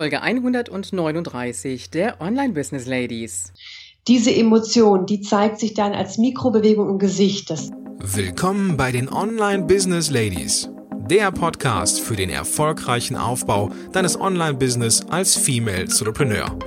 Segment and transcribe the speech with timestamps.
[0.00, 3.52] Folge 139 der Online Business Ladies.
[4.08, 7.50] Diese Emotion, die zeigt sich dann als Mikrobewegung im Gesicht.
[7.50, 10.70] Das Willkommen bei den Online Business Ladies,
[11.10, 16.58] der Podcast für den erfolgreichen Aufbau deines Online-Business als Female Entrepreneur.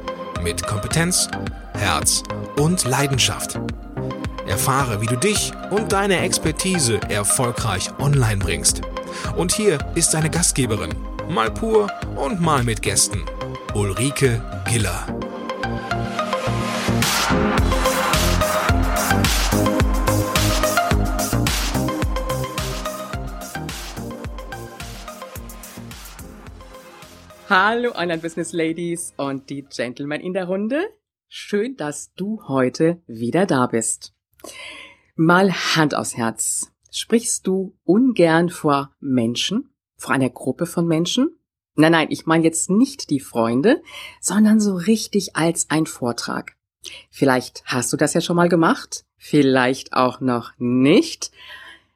[0.43, 1.27] Mit Kompetenz,
[1.73, 2.21] Herz
[2.59, 3.59] und Leidenschaft.
[4.45, 8.81] Erfahre, wie du dich und deine Expertise erfolgreich online bringst.
[9.35, 10.93] Und hier ist deine Gastgeberin,
[11.29, 13.23] mal pur und mal mit Gästen.
[13.73, 15.05] Ulrike Giller.
[27.49, 30.81] Hallo Online Business Ladies und die Gentlemen in der Runde.
[31.27, 34.13] Schön, dass du heute wieder da bist.
[35.15, 36.71] Mal Hand aufs Herz.
[36.89, 39.72] Sprichst du ungern vor Menschen?
[40.03, 41.39] Vor einer Gruppe von Menschen?
[41.75, 43.81] Nein, nein, ich meine jetzt nicht die Freunde,
[44.19, 46.57] sondern so richtig als ein Vortrag.
[47.09, 51.31] Vielleicht hast du das ja schon mal gemacht, vielleicht auch noch nicht.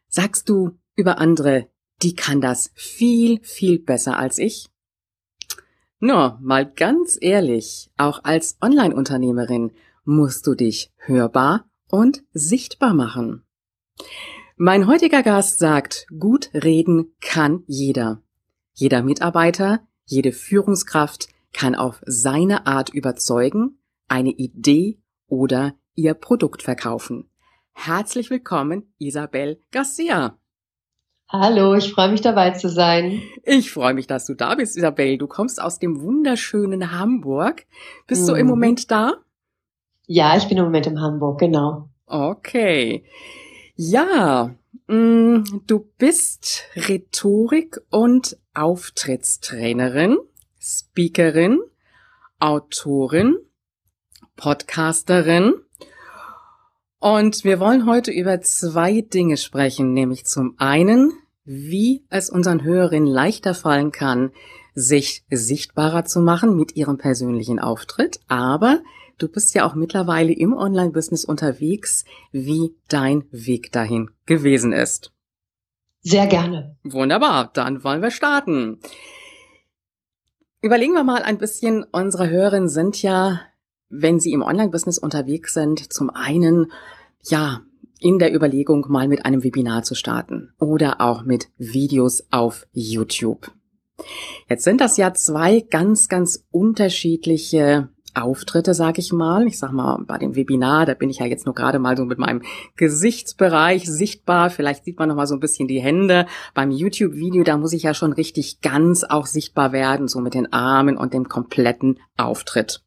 [0.08, 1.67] Sagst du über andere,
[2.02, 4.69] die kann das viel, viel besser als ich?
[5.99, 9.73] Nur, mal ganz ehrlich, auch als Online-Unternehmerin
[10.05, 13.44] musst du dich hörbar und sichtbar machen.
[14.59, 18.23] Mein heutiger Gast sagt, gut reden kann jeder.
[18.73, 23.77] Jeder Mitarbeiter, jede Führungskraft kann auf seine Art überzeugen,
[24.08, 27.30] eine Idee oder ihr Produkt verkaufen.
[27.73, 30.39] Herzlich willkommen, Isabel Garcia.
[31.30, 33.21] Hallo, ich freue mich dabei zu sein.
[33.44, 35.19] Ich freue mich, dass du da bist, Isabel.
[35.19, 37.67] Du kommst aus dem wunderschönen Hamburg.
[38.08, 38.27] Bist mhm.
[38.27, 39.17] du im Moment da?
[40.08, 41.89] Ja, ich bin im Moment in Hamburg, genau.
[42.08, 43.03] Okay.
[43.80, 44.56] Ja,
[44.88, 50.17] mm, du bist Rhetorik- und Auftrittstrainerin,
[50.59, 51.59] Speakerin,
[52.39, 53.38] Autorin,
[54.36, 55.53] Podcasterin.
[56.98, 61.14] Und wir wollen heute über zwei Dinge sprechen, nämlich zum einen,
[61.45, 64.32] wie es unseren Hörerinnen leichter fallen kann,
[64.73, 68.80] sich sichtbarer zu machen mit ihrem persönlichen Auftritt, aber
[69.17, 75.11] Du bist ja auch mittlerweile im Online-Business unterwegs, wie dein Weg dahin gewesen ist.
[76.02, 76.78] Sehr gerne.
[76.83, 78.80] Wunderbar, dann wollen wir starten.
[80.61, 83.42] Überlegen wir mal ein bisschen, unsere Hörerinnen sind ja,
[83.89, 86.72] wenn sie im Online-Business unterwegs sind, zum einen,
[87.23, 87.61] ja,
[87.99, 93.52] in der Überlegung, mal mit einem Webinar zu starten oder auch mit Videos auf YouTube.
[94.48, 99.48] Jetzt sind das ja zwei ganz, ganz unterschiedliche Auftritte, sag ich mal.
[99.48, 102.05] Ich sag mal, bei dem Webinar, da bin ich ja jetzt nur gerade mal so
[102.05, 102.42] mit meinem
[102.76, 104.50] Gesichtsbereich sichtbar.
[104.50, 106.26] Vielleicht sieht man noch mal so ein bisschen die Hände.
[106.54, 110.52] Beim YouTube-Video, da muss ich ja schon richtig ganz auch sichtbar werden, so mit den
[110.52, 112.83] Armen und dem kompletten Auftritt.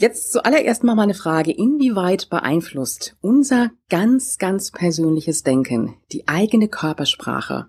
[0.00, 7.68] Jetzt zuallererst mal meine Frage, inwieweit beeinflusst unser ganz, ganz persönliches Denken die eigene Körpersprache,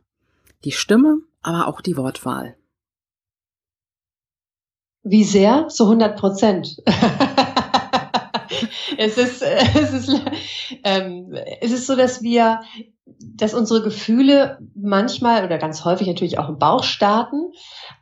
[0.63, 2.58] die Stimme, aber auch die Wortwahl?
[5.03, 5.65] Wie sehr?
[5.69, 6.77] So 100 Prozent.
[8.97, 10.21] es ist, es ist,
[10.83, 12.61] ähm, es ist so, dass wir,
[13.05, 17.51] dass unsere Gefühle manchmal oder ganz häufig natürlich auch im Bauch starten,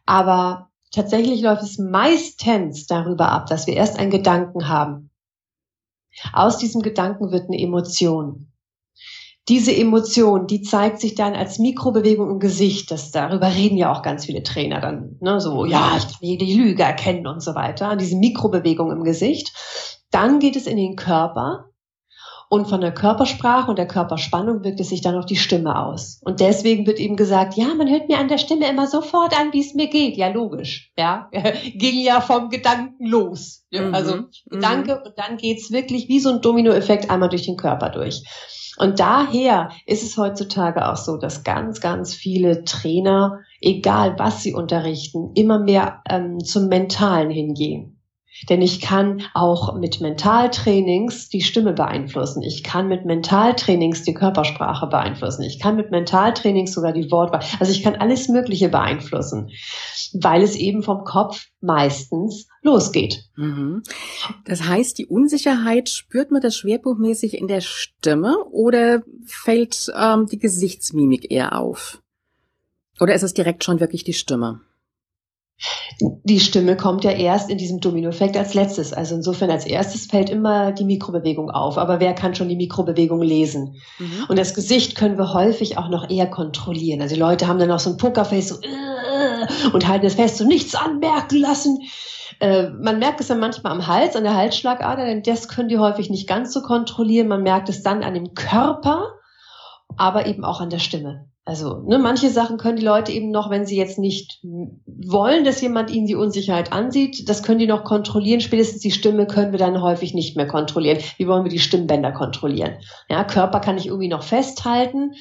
[0.06, 5.12] aber tatsächlich läuft es meistens darüber ab, dass wir erst einen Gedanken haben.
[6.34, 8.52] Aus diesem Gedanken wird eine Emotion
[9.50, 12.92] diese Emotion, die zeigt sich dann als Mikrobewegung im Gesicht.
[12.92, 15.18] Das, darüber reden ja auch ganz viele Trainer dann.
[15.22, 15.40] Ne?
[15.40, 17.96] So, ja, ich kann jede Lüge erkennen und so weiter.
[17.96, 19.54] Diese Mikrobewegung im Gesicht.
[20.12, 21.70] Dann geht es in den Körper.
[22.50, 26.22] Und von der Körpersprache und der Körperspannung wirkt es sich dann auf die Stimme aus.
[26.24, 29.52] Und deswegen wird eben gesagt, ja, man hört mir an der Stimme immer sofort an,
[29.52, 30.16] wie es mir geht.
[30.16, 30.92] Ja, logisch.
[30.98, 31.30] Ja,
[31.76, 33.66] ging ja vom Gedanken los.
[33.72, 33.94] Mhm.
[33.94, 35.02] Also Gedanke mhm.
[35.08, 38.24] und dann geht's wirklich wie so ein Dominoeffekt einmal durch den Körper durch.
[38.78, 44.54] Und daher ist es heutzutage auch so, dass ganz, ganz viele Trainer, egal was sie
[44.54, 47.97] unterrichten, immer mehr ähm, zum Mentalen hingehen.
[48.50, 52.44] Denn ich kann auch mit Mentaltrainings die Stimme beeinflussen.
[52.44, 55.44] Ich kann mit Mentaltrainings die Körpersprache beeinflussen.
[55.44, 57.42] Ich kann mit Mentaltrainings sogar die Wortwahl.
[57.60, 59.50] Also ich kann alles Mögliche beeinflussen,
[60.14, 63.26] weil es eben vom Kopf meistens losgeht.
[63.36, 63.84] Mhm.
[64.46, 70.40] Das heißt, die Unsicherheit spürt man das schwerpunktmäßig in der Stimme oder fällt ähm, die
[70.40, 72.02] Gesichtsmimik eher auf?
[73.00, 74.62] Oder ist es direkt schon wirklich die Stimme?
[76.00, 78.94] Die Stimme kommt ja erst in diesem Dominoeffekt als letztes.
[78.94, 81.78] Also insofern als erstes fällt immer die Mikrobewegung auf.
[81.78, 83.76] Aber wer kann schon die Mikrobewegung lesen?
[83.98, 84.26] Mhm.
[84.30, 87.02] Und das Gesicht können wir häufig auch noch eher kontrollieren.
[87.02, 90.40] Also die Leute haben dann auch so ein Pokerface, so, äh, und halten es fest
[90.42, 91.80] und nichts anmerken lassen.
[92.40, 95.80] Äh, man merkt es dann manchmal am Hals, an der Halsschlagader, denn das können die
[95.80, 97.28] häufig nicht ganz so kontrollieren.
[97.28, 99.14] Man merkt es dann an dem Körper,
[99.96, 101.28] aber eben auch an der Stimme.
[101.48, 105.62] Also ne, manche Sachen können die Leute eben noch, wenn sie jetzt nicht wollen, dass
[105.62, 108.42] jemand ihnen die Unsicherheit ansieht, das können die noch kontrollieren.
[108.42, 110.98] Spätestens die Stimme können wir dann häufig nicht mehr kontrollieren.
[111.16, 112.74] Wie wollen wir die Stimmbänder kontrollieren?
[113.10, 115.14] Ja, Körper kann ich irgendwie noch festhalten,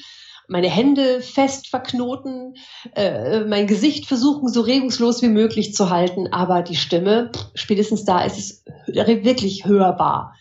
[0.49, 2.55] meine Hände fest verknoten,
[2.93, 8.19] äh, mein Gesicht versuchen so regungslos wie möglich zu halten, aber die Stimme, spätestens da
[8.19, 10.33] ist es wirklich hörbar.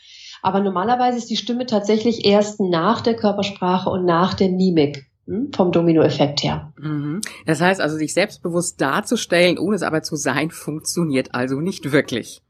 [0.42, 5.05] Aber normalerweise ist die Stimme tatsächlich erst nach der Körpersprache und nach der Mimik
[5.54, 6.72] vom Dominoeffekt her.
[6.78, 7.20] Mhm.
[7.46, 12.42] Das heißt also, sich selbstbewusst darzustellen, ohne es aber zu sein, funktioniert also nicht wirklich.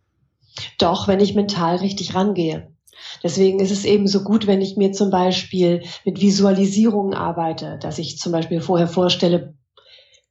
[0.78, 2.70] Doch, wenn ich mental richtig rangehe.
[3.22, 7.98] Deswegen ist es eben so gut, wenn ich mir zum Beispiel mit Visualisierungen arbeite, dass
[7.98, 9.54] ich zum Beispiel vorher vorstelle,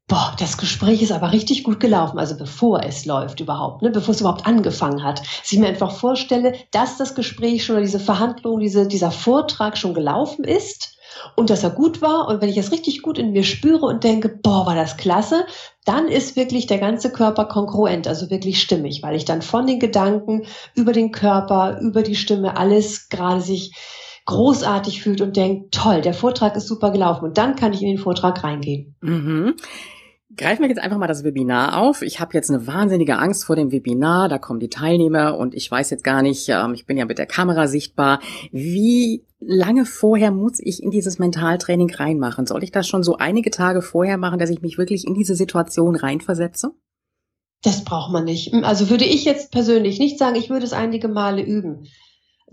[0.08, 4.14] boah, das Gespräch ist aber richtig gut gelaufen, also bevor es läuft überhaupt, ne, bevor
[4.14, 5.20] es überhaupt angefangen hat.
[5.20, 9.78] Dass ich mir einfach vorstelle, dass das Gespräch schon oder diese Verhandlung, diese, dieser Vortrag
[9.78, 10.96] schon gelaufen ist
[11.36, 12.28] und dass er gut war.
[12.28, 15.46] Und wenn ich es richtig gut in mir spüre und denke, boah, war das klasse,
[15.86, 19.80] dann ist wirklich der ganze Körper kongruent, also wirklich stimmig, weil ich dann von den
[19.80, 23.74] Gedanken über den Körper, über die Stimme alles gerade sich
[24.26, 27.26] großartig fühlt und denkt, toll, der Vortrag ist super gelaufen.
[27.26, 28.96] Und dann kann ich in den Vortrag reingehen.
[29.02, 29.56] Mhm.
[30.36, 32.02] Greifen wir jetzt einfach mal das Webinar auf.
[32.02, 34.28] Ich habe jetzt eine wahnsinnige Angst vor dem Webinar.
[34.28, 37.20] Da kommen die Teilnehmer und ich weiß jetzt gar nicht, ähm, ich bin ja mit
[37.20, 38.20] der Kamera sichtbar.
[38.52, 42.48] Wie lange vorher muss ich in dieses Mentaltraining reinmachen?
[42.48, 45.36] Soll ich das schon so einige Tage vorher machen, dass ich mich wirklich in diese
[45.36, 46.72] Situation reinversetze?
[47.62, 48.54] Das braucht man nicht.
[48.64, 51.88] Also würde ich jetzt persönlich nicht sagen, ich würde es einige Male üben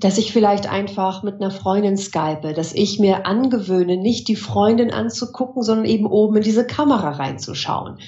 [0.02, 4.90] dass ich vielleicht einfach mit einer Freundin skype, dass ich mir angewöhne, nicht die Freundin
[4.90, 7.99] anzugucken, sondern eben oben in diese Kamera reinzuschauen.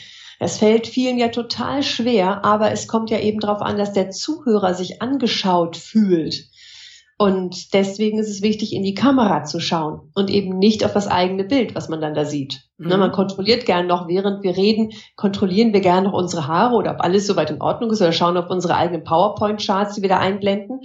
[0.41, 4.11] Das fällt vielen ja total schwer, aber es kommt ja eben darauf an, dass der
[4.11, 6.49] Zuhörer sich angeschaut fühlt.
[7.17, 11.06] Und deswegen ist es wichtig, in die Kamera zu schauen und eben nicht auf das
[11.06, 12.64] eigene Bild, was man dann da sieht.
[12.76, 12.88] Mhm.
[12.88, 17.00] man kontrolliert gern noch, während wir reden, kontrollieren wir gern noch unsere Haare oder ob
[17.02, 20.81] alles soweit in Ordnung ist oder schauen auf unsere eigenen PowerPoint-Charts, die wir da einblenden.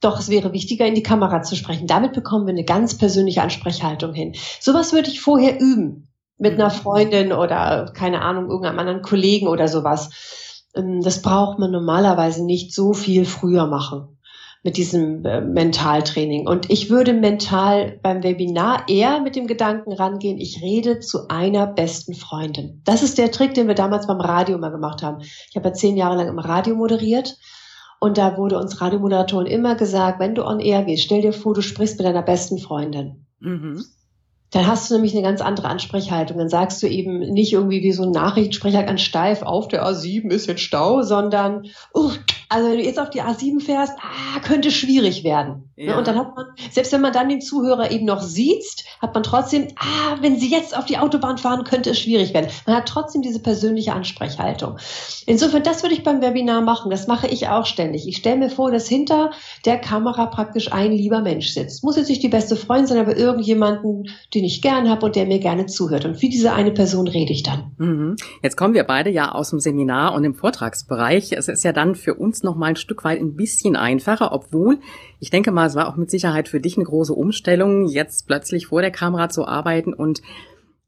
[0.00, 1.86] Doch es wäre wichtiger, in die Kamera zu sprechen.
[1.86, 4.34] Damit bekommen wir eine ganz persönliche Ansprechhaltung hin.
[4.60, 6.08] Sowas würde ich vorher üben.
[6.40, 6.78] Mit einer mhm.
[6.78, 10.64] Freundin oder, keine Ahnung, irgendeinem anderen Kollegen oder sowas.
[10.76, 14.18] Ähm, das braucht man normalerweise nicht so viel früher machen
[14.62, 16.46] mit diesem äh, Mentaltraining.
[16.46, 21.66] Und ich würde mental beim Webinar eher mit dem Gedanken rangehen, ich rede zu einer
[21.66, 22.82] besten Freundin.
[22.84, 25.20] Das ist der Trick, den wir damals beim Radio mal gemacht haben.
[25.20, 27.36] Ich habe ja zehn Jahre lang im Radio moderiert
[28.00, 31.54] und da wurde uns Radiomoderatoren immer gesagt, wenn du on air gehst, stell dir vor,
[31.54, 33.26] du sprichst mit deiner besten Freundin.
[33.40, 33.84] Mhm
[34.50, 36.38] dann hast du nämlich eine ganz andere Ansprechhaltung.
[36.38, 40.30] Dann sagst du eben nicht irgendwie wie so ein Nachrichtensprecher ganz steif, auf der A7
[40.30, 42.10] ist jetzt Stau, sondern, uh,
[42.48, 45.70] also wenn du jetzt auf die A7 fährst, ah, könnte schwierig werden.
[45.76, 45.86] Ne?
[45.86, 45.98] Ja.
[45.98, 49.22] Und dann hat man, selbst wenn man dann den Zuhörer eben noch sieht, hat man
[49.22, 52.48] trotzdem, ah, wenn sie jetzt auf die Autobahn fahren, könnte es schwierig werden.
[52.66, 54.78] Man hat trotzdem diese persönliche Ansprechhaltung.
[55.26, 56.90] Insofern, das würde ich beim Webinar machen.
[56.90, 58.08] Das mache ich auch ständig.
[58.08, 59.30] Ich stelle mir vor, dass hinter
[59.66, 61.84] der Kamera praktisch ein lieber Mensch sitzt.
[61.84, 65.26] Muss jetzt nicht die beste Freundin sein, aber irgendjemanden, den ich gern habe und der
[65.26, 66.04] mir gerne zuhört.
[66.04, 67.72] Und wie diese eine Person rede ich dann.
[67.78, 68.16] Mhm.
[68.42, 71.32] Jetzt kommen wir beide ja aus dem Seminar und im Vortragsbereich.
[71.32, 74.78] Es ist ja dann für uns noch mal ein Stück weit ein bisschen einfacher, obwohl
[75.20, 78.68] ich denke mal, es war auch mit Sicherheit für dich eine große Umstellung, jetzt plötzlich
[78.68, 80.22] vor der Kamera zu arbeiten und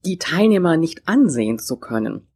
[0.05, 2.30] die Teilnehmer nicht ansehen zu können.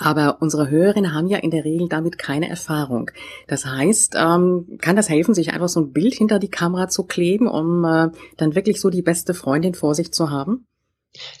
[0.00, 3.10] Aber unsere Hörerinnen haben ja in der Regel damit keine Erfahrung.
[3.48, 7.04] Das heißt, ähm, kann das helfen, sich einfach so ein Bild hinter die Kamera zu
[7.04, 10.66] kleben, um äh, dann wirklich so die beste Freundin vor sich zu haben?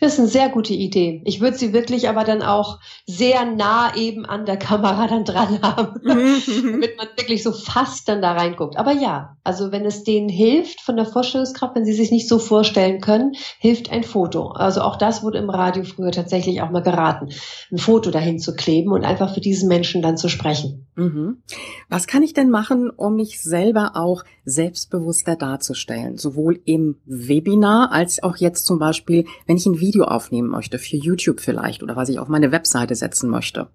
[0.00, 1.22] Das ist eine sehr gute Idee.
[1.24, 5.62] Ich würde sie wirklich aber dann auch sehr nah eben an der Kamera dann dran
[5.62, 8.76] haben, damit man wirklich so fast dann da reinguckt.
[8.76, 12.40] Aber ja, also wenn es denen hilft von der Vorstellungskraft, wenn sie sich nicht so
[12.40, 14.48] vorstellen können, hilft ein Foto.
[14.48, 17.28] Also auch das wurde im Radio früher tatsächlich auch mal geraten,
[17.70, 20.88] ein Foto dahin zu kleben und einfach für diesen Menschen dann zu sprechen.
[20.96, 21.42] Mhm.
[21.88, 26.18] Was kann ich denn machen, um mich selber auch selbstbewusster darzustellen?
[26.18, 30.96] Sowohl im Webinar als auch jetzt zum Beispiel, wenn ich ein Video aufnehmen möchte, für
[30.96, 33.68] YouTube vielleicht oder was ich auf meine Webseite setzen möchte.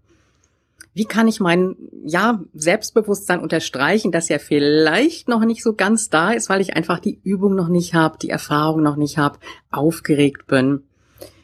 [0.94, 1.76] Wie kann ich mein,
[2.06, 7.00] ja, Selbstbewusstsein unterstreichen, das ja vielleicht noch nicht so ganz da ist, weil ich einfach
[7.00, 9.40] die Übung noch nicht habe, die Erfahrung noch nicht habe,
[9.72, 10.84] aufgeregt bin.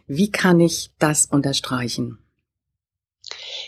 [0.08, 2.18] Wie kann ich das unterstreichen?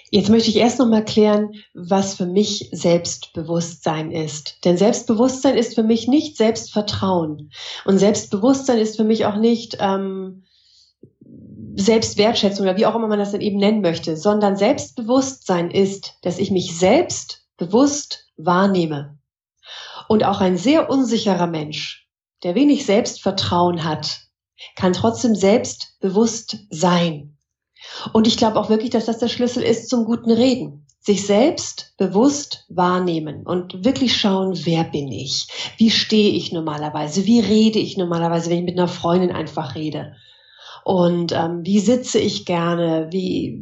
[0.10, 4.63] Jetzt möchte ich erst noch mal klären, was für mich Selbstbewusstsein ist.
[4.63, 7.51] Denn Selbstbewusstsein ist für mich nicht Selbstvertrauen.
[7.86, 10.43] Und Selbstbewusstsein ist für mich auch nicht, ähm,
[11.75, 16.39] Selbstwertschätzung oder wie auch immer man das dann eben nennen möchte, sondern Selbstbewusstsein ist, dass
[16.39, 19.18] ich mich selbst bewusst wahrnehme.
[20.08, 22.08] Und auch ein sehr unsicherer Mensch,
[22.44, 24.22] der wenig Selbstvertrauen hat,
[24.75, 27.38] kann trotzdem selbstbewusst sein.
[28.13, 31.94] Und ich glaube auch wirklich, dass das der Schlüssel ist zum guten Reden sich selbst
[31.98, 35.48] bewusst wahrnehmen und wirklich schauen, wer bin ich?
[35.77, 37.25] Wie stehe ich normalerweise?
[37.25, 40.15] Wie rede ich normalerweise, wenn ich mit einer Freundin einfach rede?
[40.84, 43.08] Und ähm, wie sitze ich gerne?
[43.12, 43.62] Wie,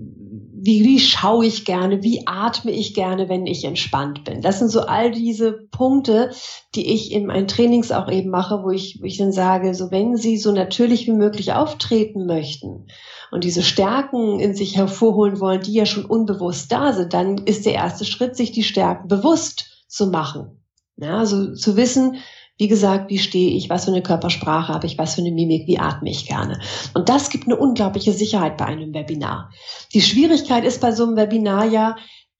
[0.53, 2.03] wie, wie schaue ich gerne?
[2.03, 4.41] Wie atme ich gerne, wenn ich entspannt bin?
[4.41, 6.31] Das sind so all diese Punkte,
[6.75, 9.91] die ich in meinen Trainings auch eben mache, wo ich, wo ich dann sage, so
[9.91, 12.85] wenn Sie so natürlich wie möglich auftreten möchten,
[13.31, 17.65] und diese Stärken in sich hervorholen wollen, die ja schon unbewusst da sind, dann ist
[17.65, 20.61] der erste Schritt, sich die Stärken bewusst zu machen.
[20.97, 22.17] Ja, also zu wissen,
[22.61, 25.65] wie gesagt, wie stehe ich, was für eine Körpersprache habe ich, was für eine Mimik,
[25.65, 26.59] wie atme ich gerne.
[26.93, 29.49] Und das gibt eine unglaubliche Sicherheit bei einem Webinar.
[29.95, 31.95] Die Schwierigkeit ist bei so einem Webinar ja,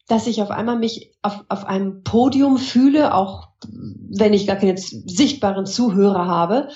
[0.08, 4.78] dass ich auf einmal mich auf, auf einem Podium fühle, auch wenn ich gar keine
[4.78, 6.68] sichtbaren Zuhörer habe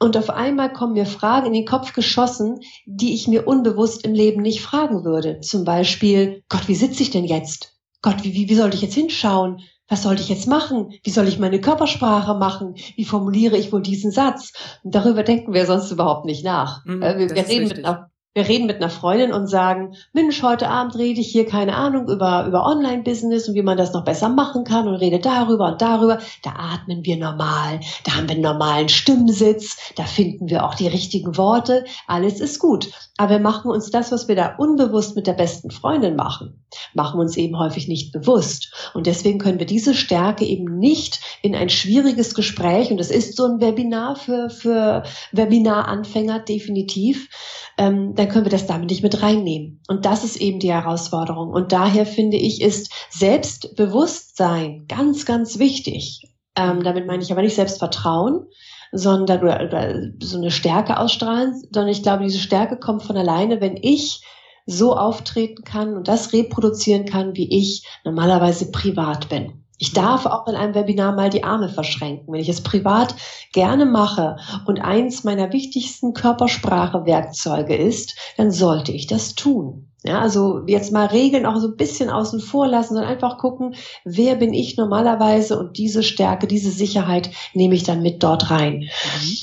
[0.00, 4.12] und auf einmal kommen mir Fragen in den Kopf geschossen, die ich mir unbewusst im
[4.12, 5.38] Leben nicht fragen würde.
[5.38, 7.76] Zum Beispiel, Gott, wie sitze ich denn jetzt?
[8.02, 9.60] Gott, wie, wie, wie sollte ich jetzt hinschauen?
[9.92, 10.94] Was sollte ich jetzt machen?
[11.04, 12.76] Wie soll ich meine Körpersprache machen?
[12.96, 14.54] Wie formuliere ich wohl diesen Satz?
[14.82, 16.82] Und darüber denken wir sonst überhaupt nicht nach.
[16.86, 20.68] Mhm, wir, wir reden mit einer wir reden mit einer Freundin und sagen, Mensch, heute
[20.68, 24.30] Abend rede ich hier, keine Ahnung, über, über Online-Business und wie man das noch besser
[24.30, 26.18] machen kann und rede darüber und darüber.
[26.42, 30.88] Da atmen wir normal, da haben wir einen normalen Stimmsitz, da finden wir auch die
[30.88, 31.84] richtigen Worte.
[32.06, 32.90] Alles ist gut.
[33.18, 37.20] Aber wir machen uns das, was wir da unbewusst mit der besten Freundin machen, machen
[37.20, 38.90] uns eben häufig nicht bewusst.
[38.94, 43.36] Und deswegen können wir diese Stärke eben nicht in ein schwieriges Gespräch, und das ist
[43.36, 47.28] so ein Webinar für, für Webinaranfänger definitiv,
[47.76, 49.80] ähm, dann können wir das damit nicht mit reinnehmen.
[49.88, 51.50] Und das ist eben die Herausforderung.
[51.50, 56.32] Und daher finde ich, ist Selbstbewusstsein ganz, ganz wichtig.
[56.56, 58.46] Ähm, damit meine ich aber nicht Selbstvertrauen,
[58.92, 63.60] sondern oder, oder so eine Stärke ausstrahlen, sondern ich glaube, diese Stärke kommt von alleine,
[63.60, 64.22] wenn ich
[64.66, 69.61] so auftreten kann und das reproduzieren kann, wie ich normalerweise privat bin.
[69.82, 72.32] Ich darf auch in einem Webinar mal die Arme verschränken.
[72.32, 73.16] Wenn ich es privat
[73.52, 79.90] gerne mache und eins meiner wichtigsten Körpersprache-Werkzeuge ist, dann sollte ich das tun.
[80.04, 83.74] Ja, also jetzt mal Regeln auch so ein bisschen außen vor lassen, sondern einfach gucken,
[84.04, 88.82] wer bin ich normalerweise und diese Stärke, diese Sicherheit nehme ich dann mit dort rein.
[88.82, 89.36] Mhm.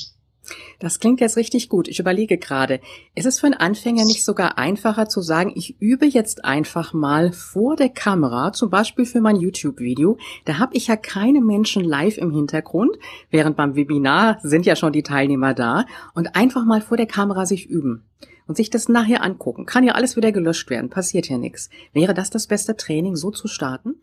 [0.80, 1.88] Das klingt jetzt richtig gut.
[1.88, 2.80] Ich überlege gerade,
[3.14, 7.32] ist es für einen Anfänger nicht sogar einfacher zu sagen, ich übe jetzt einfach mal
[7.32, 10.16] vor der Kamera, zum Beispiel für mein YouTube-Video.
[10.46, 12.96] Da habe ich ja keine Menschen live im Hintergrund,
[13.30, 15.84] während beim Webinar sind ja schon die Teilnehmer da
[16.14, 18.08] und einfach mal vor der Kamera sich üben
[18.46, 19.66] und sich das nachher angucken.
[19.66, 21.68] Kann ja alles wieder gelöscht werden, passiert ja nichts.
[21.92, 23.96] Wäre das das beste Training, so zu starten?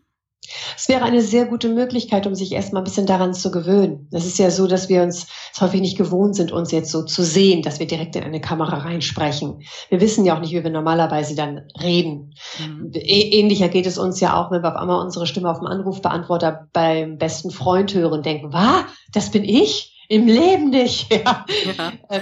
[0.76, 4.08] Es wäre eine sehr gute Möglichkeit, um sich erstmal ein bisschen daran zu gewöhnen.
[4.12, 7.04] Es ist ja so, dass wir uns es häufig nicht gewohnt sind, uns jetzt so
[7.04, 9.62] zu sehen, dass wir direkt in eine Kamera reinsprechen.
[9.88, 12.34] Wir wissen ja auch nicht, wie wir normalerweise dann reden.
[12.58, 12.90] Mhm.
[12.94, 16.68] Ähnlicher geht es uns ja auch, wenn wir auf einmal unsere Stimme auf dem Anrufbeantworter
[16.72, 18.84] beim besten Freund hören und denken, was?
[19.12, 19.94] Das bin ich?
[20.08, 21.08] Im Leben nicht.
[21.24, 21.44] Ja.
[21.76, 21.92] ja.
[22.08, 22.20] Äh,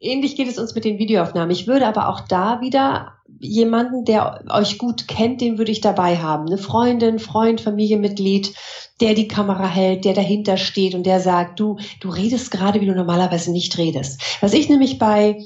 [0.00, 1.50] ähnlich geht es uns mit den Videoaufnahmen.
[1.50, 6.16] Ich würde aber auch da wieder jemanden, der euch gut kennt, den würde ich dabei
[6.18, 6.46] haben.
[6.46, 8.54] Eine Freundin, Freund, Familienmitglied,
[9.00, 12.86] der die Kamera hält, der dahinter steht und der sagt, du, du redest gerade, wie
[12.86, 14.20] du normalerweise nicht redest.
[14.40, 15.38] Was ich nämlich bei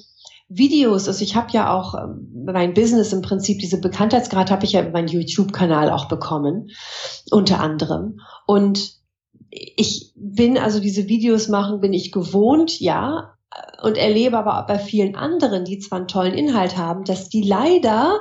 [0.48, 4.72] Videos, also ich habe ja auch ähm, mein Business im Prinzip, diese Bekanntheitsgrad habe ich
[4.72, 6.70] ja über meinen YouTube-Kanal auch bekommen,
[7.30, 8.20] unter anderem.
[8.46, 8.96] Und
[9.50, 13.35] ich bin also diese Videos machen, bin ich gewohnt, ja,
[13.82, 17.42] und erlebe aber auch bei vielen anderen, die zwar einen tollen Inhalt haben, dass die
[17.42, 18.20] leider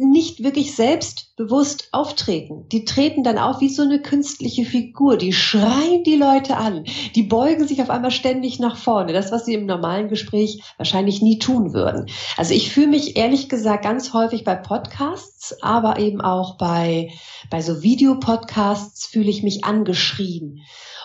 [0.00, 2.66] nicht wirklich selbstbewusst auftreten.
[2.70, 5.18] Die treten dann auf wie so eine künstliche Figur.
[5.18, 6.84] Die schreien die Leute an.
[7.14, 9.12] Die beugen sich auf einmal ständig nach vorne.
[9.12, 12.06] Das, was sie im normalen Gespräch wahrscheinlich nie tun würden.
[12.36, 17.10] Also ich fühle mich ehrlich gesagt ganz häufig bei Podcasts, aber eben auch bei,
[17.50, 20.60] bei so Videopodcasts fühle ich mich angeschrien.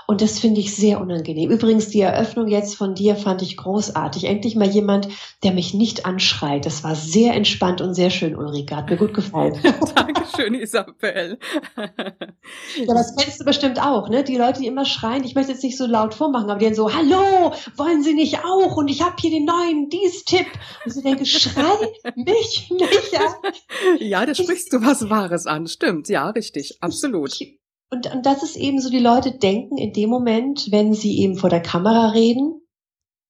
[0.08, 1.50] Und das finde ich sehr unangenehm.
[1.50, 4.26] Übrigens, die Eröffnung jetzt von dir fand ich großartig.
[4.26, 5.08] Endlich mal jemand,
[5.44, 6.66] der mich nicht anschreit.
[6.66, 8.76] Das war sehr entspannt und sehr schön, Ulrike.
[8.76, 9.60] Hat mir gut gefallen.
[9.96, 11.40] Dankeschön, Isabel.
[11.76, 14.24] ja, das kennst du bestimmt auch, ne?
[14.24, 16.76] Die Leute, die immer schreien, ich möchte jetzt nicht so laut vormachen, aber die dann
[16.76, 18.78] so, hallo, wollen Sie nicht auch?
[18.78, 20.48] Und ich habe hier den neuen, dies Tipp.
[20.86, 21.64] Und ich denke, schrei
[22.16, 23.52] mich nicht an.
[24.00, 25.68] Ja, da sprichst du was Wahres an.
[25.68, 27.40] Stimmt, ja, richtig, absolut.
[27.40, 31.20] Ich, und, und das ist eben so, die Leute denken in dem Moment, wenn sie
[31.20, 32.62] eben vor der Kamera reden,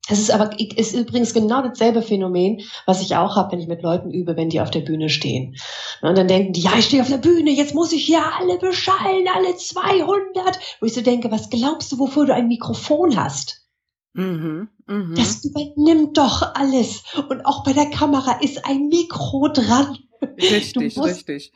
[0.07, 3.81] Es ist aber ist übrigens genau dasselbe Phänomen, was ich auch habe, wenn ich mit
[3.81, 5.55] Leuten übe, wenn die auf der Bühne stehen.
[6.01, 8.59] Und dann denken die, ja, ich stehe auf der Bühne, jetzt muss ich hier alle
[8.59, 10.59] beschallen, alle 200.
[10.79, 13.67] Wo ich so denke, was glaubst du, wofür du ein Mikrofon hast?
[14.13, 15.15] Mhm, mh.
[15.15, 17.03] Das übernimmt doch alles.
[17.29, 19.97] Und auch bei der Kamera ist ein Mikro dran.
[20.39, 21.51] Richtig, richtig.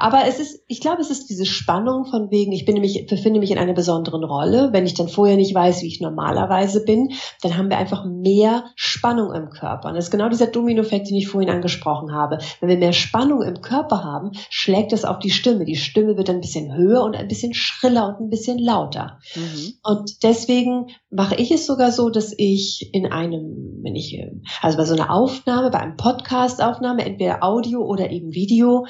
[0.00, 3.40] Aber es ist, ich glaube, es ist diese Spannung von wegen, ich bin nämlich, befinde
[3.40, 4.68] mich in einer besonderen Rolle.
[4.72, 7.10] Wenn ich dann vorher nicht weiß, wie ich normalerweise bin,
[7.42, 9.88] dann haben wir einfach mehr Spannung im Körper.
[9.88, 12.38] Und das ist genau dieser Domino-Effekt, den ich vorhin angesprochen habe.
[12.60, 15.64] Wenn wir mehr Spannung im Körper haben, schlägt das auf die Stimme.
[15.64, 19.18] Die Stimme wird ein bisschen höher und ein bisschen schriller und ein bisschen lauter.
[19.34, 19.72] Mhm.
[19.82, 24.16] Und deswegen mache ich es sogar so, dass ich in einem, wenn ich,
[24.62, 28.86] also bei so einer Aufnahme, bei einem Podcast-Aufnahme, entweder Audio oder eben Video,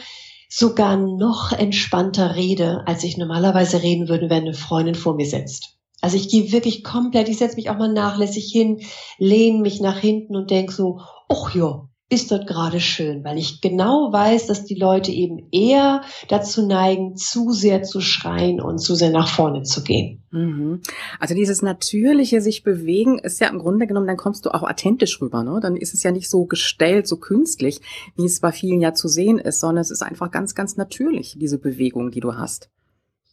[0.48, 5.76] sogar noch entspannter rede, als ich normalerweise reden würde, wenn eine Freundin vor mir sitzt.
[6.00, 8.80] Also ich gehe wirklich komplett, ich setze mich auch mal nachlässig hin,
[9.18, 13.60] lehne mich nach hinten und denke so, ach ja, ist dort gerade schön, weil ich
[13.60, 18.94] genau weiß, dass die Leute eben eher dazu neigen, zu sehr zu schreien und zu
[18.94, 20.22] sehr nach vorne zu gehen.
[20.30, 20.80] Mhm.
[21.20, 25.20] Also dieses natürliche sich bewegen ist ja im Grunde genommen, dann kommst du auch authentisch
[25.20, 25.60] rüber, ne?
[25.60, 27.80] Dann ist es ja nicht so gestellt, so künstlich,
[28.16, 31.36] wie es bei vielen ja zu sehen ist, sondern es ist einfach ganz, ganz natürlich,
[31.38, 32.70] diese Bewegung, die du hast.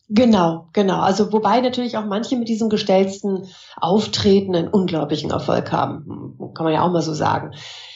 [0.10, 1.00] Genau, genau.
[1.00, 6.38] Also wobei natürlich auch manche mit diesem gestellten Auftreten einen unglaublichen Erfolg haben.
[6.53, 7.53] Kann man ja auch mal so sagen.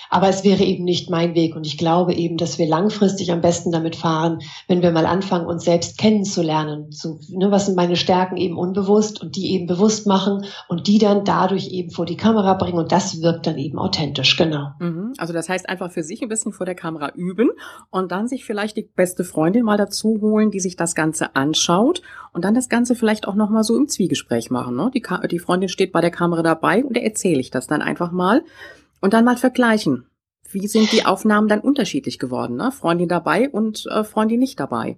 [0.10, 1.56] Aber es wäre eben nicht mein Weg.
[1.56, 5.46] Und ich glaube eben, dass wir langfristig am besten damit fahren, wenn wir mal anfangen,
[5.46, 6.92] uns selbst kennenzulernen.
[6.92, 10.98] Zu, ne, was sind meine Stärken eben unbewusst und die eben bewusst machen und die
[10.98, 12.80] dann dadurch eben vor die Kamera bringen.
[12.80, 14.72] Und das wirkt dann eben authentisch, genau.
[14.80, 15.14] Mhm.
[15.18, 17.50] Also das heißt einfach für sich ein bisschen vor der Kamera üben
[17.92, 22.02] und dann sich vielleicht die beste Freundin mal dazu holen, die sich das Ganze anschaut
[22.34, 24.76] und dann das Ganze vielleicht auch nochmal so im Zwiegespräch machen.
[24.76, 24.92] Ne?
[24.94, 28.12] Die, die Freundin steht bei der Kamera dabei und der erzähle ich das dann einfach
[28.12, 28.44] mal.
[29.02, 30.06] Und dann mal vergleichen.
[30.52, 32.56] Wie sind die Aufnahmen dann unterschiedlich geworden?
[32.56, 32.72] Ne?
[32.72, 34.98] Freundin dabei und äh, Freundin nicht dabei.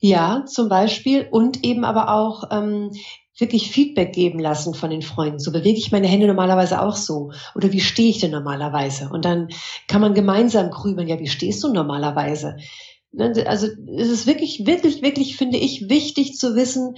[0.00, 1.26] Ja, zum Beispiel.
[1.30, 2.90] Und eben aber auch ähm,
[3.38, 5.38] wirklich Feedback geben lassen von den Freunden.
[5.38, 7.32] So bewege ich meine Hände normalerweise auch so.
[7.54, 9.08] Oder wie stehe ich denn normalerweise?
[9.10, 9.48] Und dann
[9.88, 12.56] kann man gemeinsam grübeln, ja, wie stehst du normalerweise?
[13.12, 16.96] Ne, also es ist wirklich, wirklich, wirklich, finde ich, wichtig zu wissen,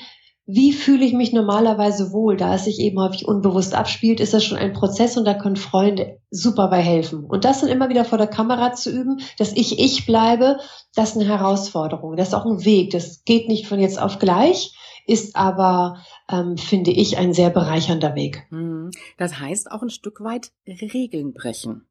[0.50, 4.42] wie fühle ich mich normalerweise wohl, da es sich eben häufig unbewusst abspielt, ist das
[4.42, 7.22] schon ein Prozess und da können Freunde super bei helfen.
[7.22, 10.56] Und das dann immer wieder vor der Kamera zu üben, dass ich ich bleibe,
[10.94, 12.16] das ist eine Herausforderung.
[12.16, 12.92] Das ist auch ein Weg.
[12.92, 14.74] Das geht nicht von jetzt auf gleich,
[15.06, 15.98] ist aber,
[16.30, 18.46] ähm, finde ich, ein sehr bereichernder Weg.
[18.48, 18.90] Hm.
[19.18, 21.86] Das heißt auch ein Stück weit Regeln brechen.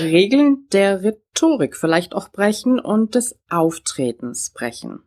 [0.00, 5.02] Regeln der Rhetorik vielleicht auch brechen und des Auftretens brechen.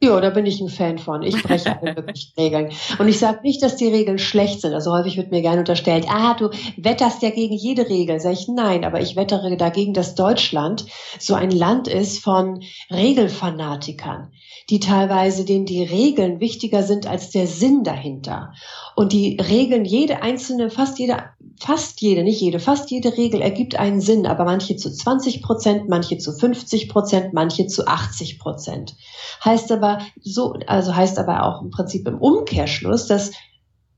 [0.00, 1.24] Ja, da bin ich ein Fan von.
[1.24, 2.70] Ich breche möglichen Regeln.
[3.00, 4.72] Und ich sage nicht, dass die Regeln schlecht sind.
[4.72, 8.20] Also häufig wird mir gerne unterstellt, ah, du wetterst ja gegen jede Regel.
[8.20, 10.86] Sag ich, nein, aber ich wettere dagegen, dass Deutschland
[11.18, 14.30] so ein Land ist von Regelfanatikern,
[14.70, 18.52] die teilweise, denen die Regeln wichtiger sind als der Sinn dahinter.
[18.94, 21.24] Und die Regeln, jede einzelne, fast jede,
[21.60, 25.88] fast jede, nicht jede, fast jede Regel ergibt einen Sinn, aber manche zu 20 Prozent,
[25.88, 28.96] manche zu 50 Prozent, manche zu 80 Prozent.
[29.44, 33.32] Heißt aber, so, also heißt aber auch im Prinzip im Umkehrschluss, dass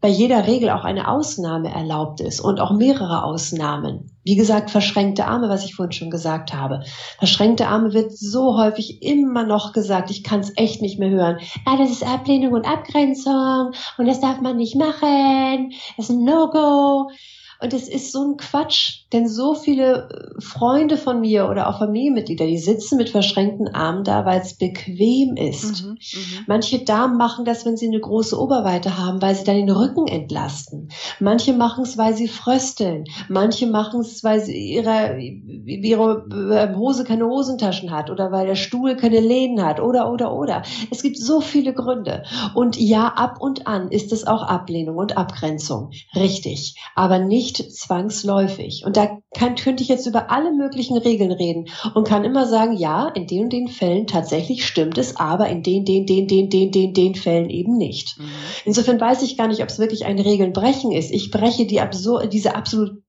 [0.01, 4.11] bei jeder Regel auch eine Ausnahme erlaubt ist und auch mehrere Ausnahmen.
[4.25, 6.83] Wie gesagt, verschränkte Arme, was ich vorhin schon gesagt habe.
[7.19, 11.39] Verschränkte Arme wird so häufig immer noch gesagt, ich kann es echt nicht mehr hören.
[11.67, 15.73] Ah, das ist Ablehnung und Abgrenzung und das darf man nicht machen.
[15.99, 17.11] Das ist ein No-Go.
[17.63, 21.79] Und es ist so ein Quatsch, denn so viele äh, Freunde von mir oder auch
[21.79, 25.85] Familienmitglieder, die sitzen mit verschränkten Armen da, weil es bequem ist.
[25.85, 29.57] Mhm, mhm, Manche Damen machen das, wenn sie eine große Oberweite haben, weil sie dann
[29.57, 30.89] den Rücken entlasten.
[31.19, 33.05] Manche machen es, weil sie frösteln.
[33.29, 38.55] Manche machen es, weil sie ihre, ihre ähm, Hose keine Hosentaschen hat oder weil der
[38.55, 40.63] Stuhl keine Lehnen hat oder, oder, oder.
[40.91, 42.23] Es gibt so viele Gründe.
[42.55, 45.91] Und ja, ab und an ist es auch Ablehnung und Abgrenzung.
[46.15, 46.77] Richtig.
[46.95, 48.85] Aber nicht nicht zwangsläufig.
[48.85, 52.77] Und da kann, könnte ich jetzt über alle möglichen Regeln reden und kann immer sagen,
[52.77, 56.51] ja, in den und den Fällen tatsächlich stimmt es, aber in den, den, den, den,
[56.51, 58.19] den, den, den Fällen eben nicht.
[58.19, 58.25] Mhm.
[58.65, 61.11] Insofern weiß ich gar nicht, ob es wirklich ein Regelnbrechen ist.
[61.11, 63.03] Ich breche die absur diese absolut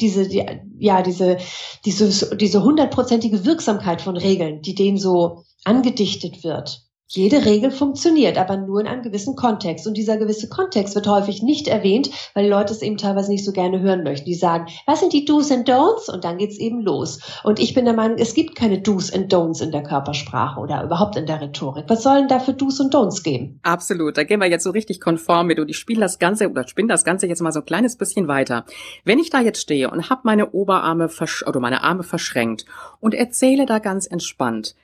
[0.00, 0.42] diese, die,
[0.78, 1.36] ja, diese,
[1.84, 8.56] diese, diese hundertprozentige Wirksamkeit von Regeln, die denen so angedichtet wird Jede Regel funktioniert, aber
[8.56, 9.84] nur in einem gewissen Kontext.
[9.84, 13.44] Und dieser gewisse Kontext wird häufig nicht erwähnt, weil die Leute es eben teilweise nicht
[13.44, 14.26] so gerne hören möchten.
[14.26, 16.08] Die sagen, was sind die Do's and Don'ts?
[16.08, 17.18] Und dann geht's eben los.
[17.42, 20.84] Und ich bin der Meinung, es gibt keine Do's and Don'ts in der Körpersprache oder
[20.84, 21.86] überhaupt in der Rhetorik.
[21.88, 23.58] Was sollen da für Do's und Don'ts geben?
[23.64, 24.16] Absolut.
[24.16, 26.88] Da gehen wir jetzt so richtig konform mit und ich spiele das Ganze oder spinne
[26.88, 28.64] das Ganze jetzt mal so ein kleines bisschen weiter.
[29.04, 31.10] Wenn ich da jetzt stehe und habe meine Oberarme
[31.48, 32.66] oder meine Arme verschränkt
[33.00, 34.76] und erzähle da ganz entspannt,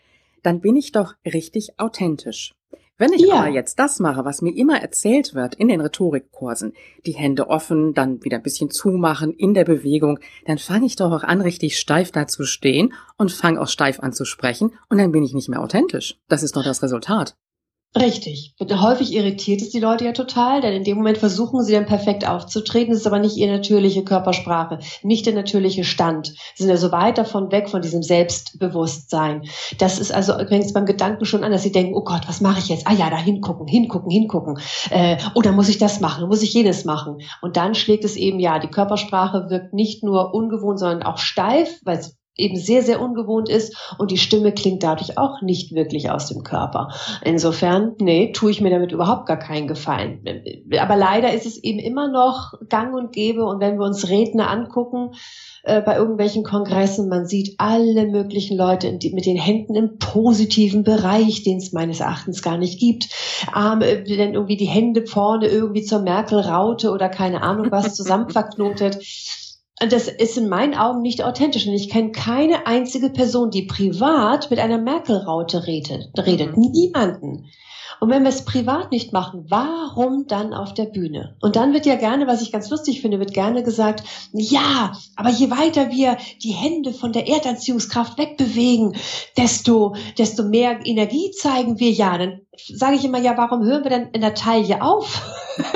[0.46, 2.54] dann bin ich doch richtig authentisch.
[2.98, 3.40] Wenn ich ja.
[3.40, 6.72] aber jetzt das mache, was mir immer erzählt wird in den Rhetorikkursen,
[7.04, 11.12] die Hände offen, dann wieder ein bisschen zumachen in der Bewegung, dann fange ich doch
[11.12, 14.96] auch an, richtig steif da zu stehen und fange auch steif an zu sprechen und
[14.96, 16.16] dann bin ich nicht mehr authentisch.
[16.28, 17.36] Das ist doch das Resultat.
[17.96, 18.54] Richtig.
[18.60, 22.28] Häufig irritiert es die Leute ja total, denn in dem Moment versuchen sie dann perfekt
[22.28, 22.90] aufzutreten.
[22.90, 26.34] Das ist aber nicht ihre natürliche Körpersprache, nicht der natürliche Stand.
[26.54, 29.48] Sie sind ja so weit davon weg von diesem Selbstbewusstsein.
[29.78, 32.58] Das ist also, es beim Gedanken schon an, dass sie denken, oh Gott, was mache
[32.58, 32.86] ich jetzt?
[32.86, 34.58] Ah ja, da hingucken, hingucken, hingucken.
[34.90, 36.28] Äh, oder muss ich das machen?
[36.28, 37.22] Muss ich jenes machen?
[37.40, 41.80] Und dann schlägt es eben, ja, die Körpersprache wirkt nicht nur ungewohnt, sondern auch steif,
[41.82, 46.10] weil es eben sehr, sehr ungewohnt ist und die Stimme klingt dadurch auch nicht wirklich
[46.10, 46.88] aus dem Körper.
[47.24, 50.22] Insofern, nee, tue ich mir damit überhaupt gar keinen Gefallen.
[50.78, 54.50] Aber leider ist es eben immer noch gang und gäbe und wenn wir uns Redner
[54.50, 55.12] angucken,
[55.66, 61.42] äh, bei irgendwelchen Kongressen, man sieht alle möglichen Leute mit den Händen im positiven Bereich,
[61.42, 63.08] den es meines Erachtens gar nicht gibt.
[63.52, 68.30] Arme, äh, dann irgendwie die Hände vorne irgendwie zur Merkel-Raute oder keine Ahnung was zusammen
[68.30, 68.98] verknotet
[69.78, 71.66] das ist in meinen Augen nicht authentisch.
[71.66, 76.08] Und ich kenne keine einzige Person, die privat mit einer Merkel-Raute redet.
[76.16, 76.56] redet.
[76.56, 76.70] Mhm.
[76.70, 77.46] Niemanden.
[78.00, 81.36] Und wenn wir es privat nicht machen, warum dann auf der Bühne?
[81.40, 85.30] Und dann wird ja gerne, was ich ganz lustig finde, wird gerne gesagt, ja, aber
[85.30, 88.96] je weiter wir die Hände von der Erdanziehungskraft wegbewegen,
[89.36, 92.18] desto, desto mehr Energie zeigen wir ja.
[92.18, 95.22] Dann sage ich immer, ja, warum hören wir dann in der Taille auf?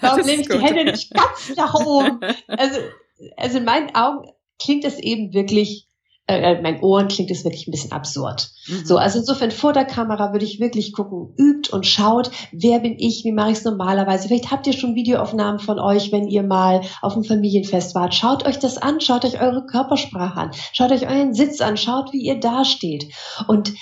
[0.00, 2.20] warum nehme ich die Hände nicht ganz nach oben?
[2.48, 2.80] Also,
[3.36, 5.89] also in meinen Augen klingt es eben wirklich
[6.30, 8.50] äh, äh, meinen Ohren klingt es wirklich ein bisschen absurd.
[8.68, 8.84] Mhm.
[8.84, 12.96] So, also insofern vor der Kamera würde ich wirklich gucken, übt und schaut, wer bin
[12.98, 14.28] ich, wie mache ich es normalerweise.
[14.28, 18.14] Vielleicht habt ihr schon Videoaufnahmen von euch, wenn ihr mal auf dem Familienfest wart.
[18.14, 22.12] Schaut euch das an, schaut euch eure Körpersprache an, schaut euch euren Sitz an, schaut,
[22.12, 23.12] wie ihr dasteht.
[23.48, 23.72] Und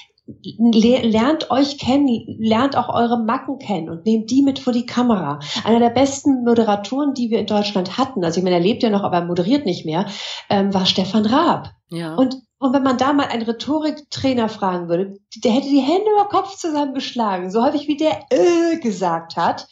[0.58, 5.40] lernt euch kennen, lernt auch eure Macken kennen und nehmt die mit vor die Kamera.
[5.64, 8.90] Einer der besten Moderatoren, die wir in Deutschland hatten, also ich meine, er lebt ja
[8.90, 10.06] noch, aber er moderiert nicht mehr,
[10.50, 11.70] ähm, war Stefan Raab.
[11.90, 12.14] Ja.
[12.14, 16.28] Und, und wenn man da mal einen Rhetoriktrainer fragen würde, der hätte die Hände über
[16.28, 19.66] Kopf zusammengeschlagen, so häufig wie der äh gesagt hat.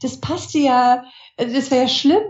[0.00, 1.04] Das passte ja,
[1.36, 2.22] das wäre ja schlimm.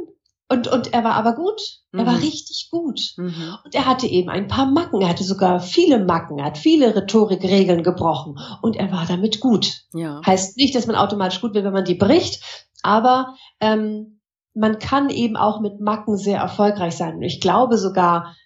[0.49, 1.61] Und, und er war aber gut.
[1.93, 2.07] Er mhm.
[2.07, 3.15] war richtig gut.
[3.17, 3.57] Mhm.
[3.65, 5.01] Und er hatte eben ein paar Macken.
[5.01, 6.39] Er hatte sogar viele Macken.
[6.39, 8.39] Er hat viele Rhetorikregeln gebrochen.
[8.63, 9.83] Und er war damit gut.
[9.93, 10.21] Ja.
[10.25, 12.43] Heißt nicht, dass man automatisch gut wird, wenn man die bricht.
[12.83, 14.21] Aber ähm,
[14.55, 17.17] man kann eben auch mit Macken sehr erfolgreich sein.
[17.17, 18.37] Und ich glaube sogar,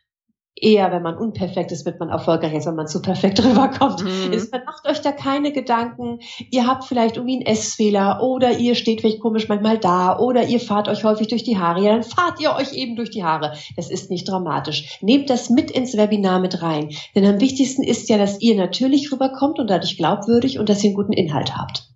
[0.60, 4.04] eher, wenn man unperfekt ist, wird man erfolgreich, als wenn man zu perfekt rüberkommt.
[4.04, 4.32] Mhm.
[4.32, 6.20] Ist, macht euch da keine Gedanken.
[6.50, 10.60] Ihr habt vielleicht irgendwie einen Essfehler oder ihr steht vielleicht komisch manchmal da oder ihr
[10.60, 11.82] fahrt euch häufig durch die Haare.
[11.82, 13.54] Ja, dann fahrt ihr euch eben durch die Haare.
[13.76, 14.98] Das ist nicht dramatisch.
[15.00, 16.90] Nehmt das mit ins Webinar mit rein.
[17.14, 20.88] Denn am wichtigsten ist ja, dass ihr natürlich rüberkommt und dadurch glaubwürdig und dass ihr
[20.88, 21.90] einen guten Inhalt habt.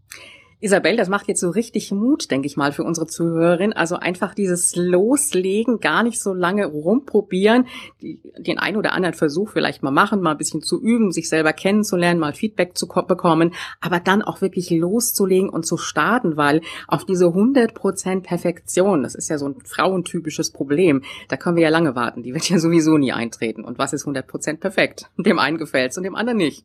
[0.64, 3.74] Isabel, das macht jetzt so richtig Mut, denke ich mal, für unsere Zuhörerin.
[3.74, 7.66] Also einfach dieses Loslegen, gar nicht so lange rumprobieren,
[8.00, 11.52] den einen oder anderen Versuch vielleicht mal machen, mal ein bisschen zu üben, sich selber
[11.52, 17.04] kennenzulernen, mal Feedback zu bekommen, aber dann auch wirklich loszulegen und zu starten, weil auf
[17.04, 21.94] diese 100% Perfektion, das ist ja so ein frauentypisches Problem, da können wir ja lange
[21.94, 23.64] warten, die wird ja sowieso nie eintreten.
[23.64, 25.10] Und was ist 100% perfekt?
[25.18, 26.64] Dem einen gefällt's und dem anderen nicht.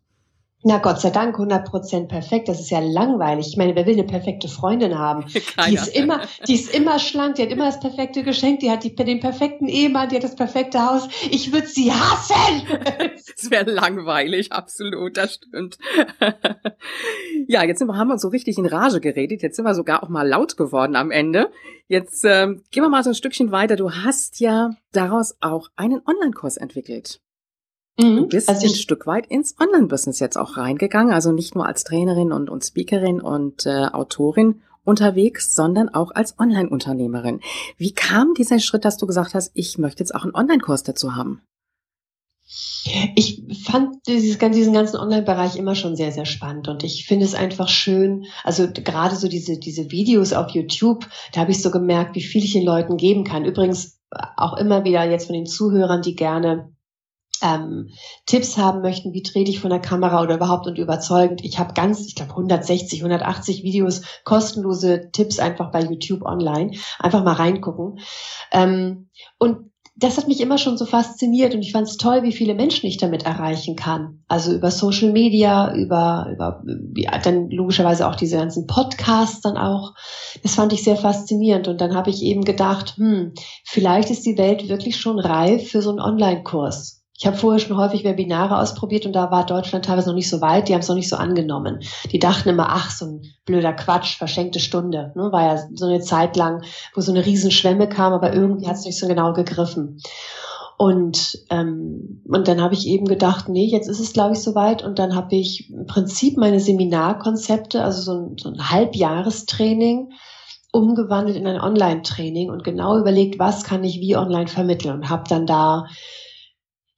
[0.61, 2.49] Na Gott sei Dank, 100% perfekt.
[2.49, 3.47] Das ist ja langweilig.
[3.47, 5.25] Ich meine, wer will eine perfekte Freundin haben?
[5.55, 5.69] Keiner.
[5.69, 8.83] Die ist immer, die ist immer schlank, die hat immer das perfekte Geschenk, die hat
[8.83, 11.07] die, den perfekten Ehemann, die hat das perfekte Haus.
[11.31, 12.67] Ich würde sie hassen!
[13.39, 15.77] Das wäre langweilig, absolut, das stimmt.
[17.47, 19.41] ja, jetzt haben wir uns so richtig in Rage geredet.
[19.41, 21.49] Jetzt sind wir sogar auch mal laut geworden am Ende.
[21.87, 23.77] Jetzt ähm, gehen wir mal so ein Stückchen weiter.
[23.77, 27.21] Du hast ja daraus auch einen Online-Kurs entwickelt.
[27.99, 28.15] Mhm.
[28.15, 31.83] Du bist also ein Stück weit ins Online-Business jetzt auch reingegangen, also nicht nur als
[31.83, 37.41] Trainerin und, und Speakerin und äh, Autorin unterwegs, sondern auch als Online-Unternehmerin.
[37.77, 41.15] Wie kam dieser Schritt, dass du gesagt hast, ich möchte jetzt auch einen Online-Kurs dazu
[41.15, 41.41] haben?
[43.15, 47.35] Ich fand dieses, diesen ganzen Online-Bereich immer schon sehr, sehr spannend und ich finde es
[47.35, 52.15] einfach schön, also gerade so diese, diese Videos auf YouTube, da habe ich so gemerkt,
[52.15, 53.45] wie viel ich den Leuten geben kann.
[53.45, 53.99] Übrigens
[54.37, 56.73] auch immer wieder jetzt von den Zuhörern, die gerne
[57.41, 57.89] ähm,
[58.25, 61.43] Tipps haben möchten, wie trete ich von der Kamera oder überhaupt und überzeugend.
[61.43, 66.71] Ich habe ganz, ich glaube 160, 180 Videos, kostenlose Tipps einfach bei YouTube online.
[66.99, 67.99] Einfach mal reingucken.
[68.51, 72.31] Ähm, und das hat mich immer schon so fasziniert und ich fand es toll, wie
[72.31, 74.23] viele Menschen ich damit erreichen kann.
[74.29, 76.63] Also über Social Media, über, über
[76.95, 79.93] ja, dann logischerweise auch diese ganzen Podcasts dann auch.
[80.41, 83.33] Das fand ich sehr faszinierend und dann habe ich eben gedacht, hm,
[83.65, 86.98] vielleicht ist die Welt wirklich schon reif für so einen Online-Kurs.
[87.19, 90.39] Ich habe vorher schon häufig Webinare ausprobiert und da war Deutschland teilweise noch nicht so
[90.39, 91.81] weit, die haben es noch nicht so angenommen.
[92.13, 95.11] Die dachten immer, ach, so ein blöder Quatsch, verschenkte Stunde.
[95.15, 95.29] Ne?
[95.33, 96.63] War ja so eine Zeit lang,
[96.95, 100.01] wo so eine Riesenschwemme kam, aber irgendwie hat es nicht so genau gegriffen.
[100.77, 104.81] Und, ähm, und dann habe ich eben gedacht, nee, jetzt ist es, glaube ich, soweit.
[104.81, 110.13] Und dann habe ich im Prinzip meine Seminarkonzepte, also so ein, so ein Halbjahrestraining,
[110.71, 115.23] umgewandelt in ein Online-Training und genau überlegt, was kann ich wie online vermitteln und habe
[115.27, 115.87] dann da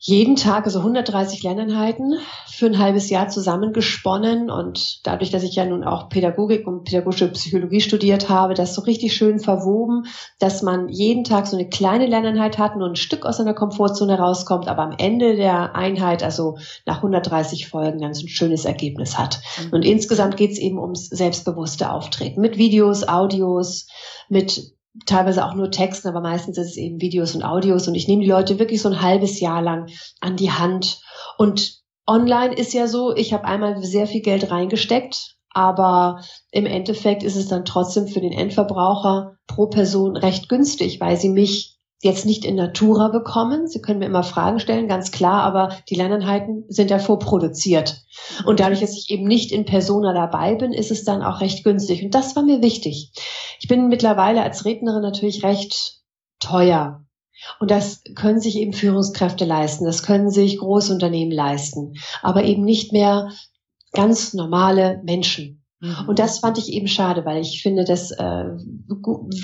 [0.03, 5.63] jeden Tag, also 130 Lerneinheiten für ein halbes Jahr zusammengesponnen und dadurch, dass ich ja
[5.63, 10.07] nun auch Pädagogik und pädagogische Psychologie studiert habe, das so richtig schön verwoben,
[10.39, 14.17] dass man jeden Tag so eine kleine Lerneinheit hat, nur ein Stück aus seiner Komfortzone
[14.17, 19.19] rauskommt, aber am Ende der Einheit, also nach 130 Folgen, dann so ein schönes Ergebnis
[19.19, 19.39] hat.
[19.65, 19.73] Mhm.
[19.73, 23.85] Und insgesamt geht es eben ums selbstbewusste Auftreten mit Videos, Audios,
[24.29, 24.73] mit
[25.05, 28.23] teilweise auch nur Texten, aber meistens ist es eben Videos und Audios und ich nehme
[28.23, 31.01] die Leute wirklich so ein halbes Jahr lang an die Hand.
[31.37, 37.23] Und online ist ja so, ich habe einmal sehr viel Geld reingesteckt, aber im Endeffekt
[37.23, 42.25] ist es dann trotzdem für den Endverbraucher pro Person recht günstig, weil sie mich jetzt
[42.25, 43.67] nicht in Natura bekommen.
[43.67, 48.03] Sie können mir immer Fragen stellen, ganz klar, aber die Lerneinheiten sind ja vorproduziert.
[48.45, 51.63] Und dadurch, dass ich eben nicht in Persona dabei bin, ist es dann auch recht
[51.63, 52.03] günstig.
[52.03, 53.11] Und das war mir wichtig.
[53.59, 56.01] Ich bin mittlerweile als Rednerin natürlich recht
[56.39, 57.05] teuer.
[57.59, 62.91] Und das können sich eben Führungskräfte leisten, das können sich Großunternehmen leisten, aber eben nicht
[62.91, 63.31] mehr
[63.93, 65.60] ganz normale Menschen.
[66.07, 68.45] Und das fand ich eben schade, weil ich finde, dass äh,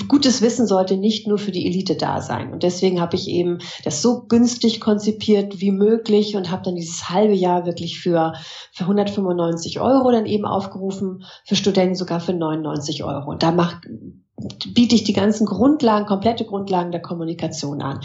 [0.08, 2.54] gutes Wissen sollte nicht nur für die Elite da sein.
[2.54, 7.10] Und deswegen habe ich eben das so günstig konzipiert wie möglich und habe dann dieses
[7.10, 8.34] halbe Jahr wirklich für,
[8.72, 13.32] für 195 Euro dann eben aufgerufen, für Studenten sogar für 99 Euro.
[13.32, 13.88] Und da macht
[14.74, 18.02] biete ich die ganzen Grundlagen, komplette Grundlagen der Kommunikation an.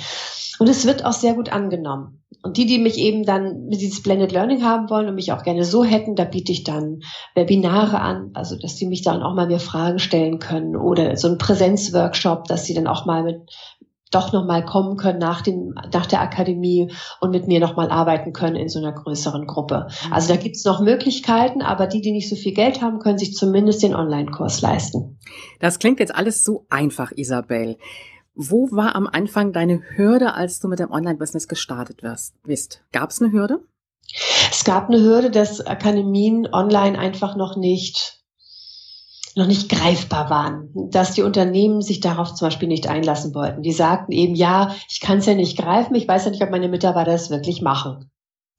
[0.58, 2.22] Und es wird auch sehr gut angenommen.
[2.42, 5.44] Und die, die mich eben dann mit dieses Blended Learning haben wollen und mich auch
[5.44, 7.00] gerne so hätten, da biete ich dann
[7.34, 11.28] Webinare an, also dass die mich dann auch mal mir Fragen stellen können oder so
[11.28, 13.42] ein Präsenzworkshop, dass sie dann auch mal mit
[14.12, 17.90] doch noch mal kommen können nach dem nach der Akademie und mit mir noch mal
[17.90, 19.88] arbeiten können in so einer größeren Gruppe.
[20.10, 23.34] Also da gibt's noch Möglichkeiten, aber die, die nicht so viel Geld haben, können sich
[23.34, 25.18] zumindest den Online-Kurs leisten.
[25.60, 27.76] Das klingt jetzt alles so einfach, Isabel.
[28.34, 32.82] Wo war am Anfang deine Hürde, als du mit dem Online-Business gestartet wirst, bist?
[32.92, 33.60] Gab es eine Hürde?
[34.50, 38.21] Es gab eine Hürde, dass Akademien online einfach noch nicht
[39.36, 43.62] noch nicht greifbar waren, dass die Unternehmen sich darauf zum Beispiel nicht einlassen wollten.
[43.62, 46.50] Die sagten eben, ja, ich kann es ja nicht greifen, ich weiß ja nicht, ob
[46.50, 48.10] meine Mitarbeiter es wirklich machen.